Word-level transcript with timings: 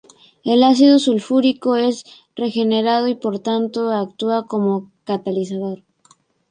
El 0.43 0.63
ácido 0.63 0.97
sulfúrico 0.97 1.75
es 1.75 2.03
regenerado 2.35 3.07
y 3.07 3.13
por 3.13 3.37
tanto 3.37 3.91
actúa 3.91 4.47
como 4.47 4.89
catalizador. 5.03 5.83